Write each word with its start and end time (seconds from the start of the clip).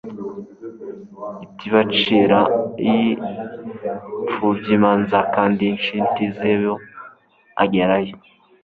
itibacirai, 1.53 2.41
mpfubyiimanzakandintizibageraho 4.29 6.79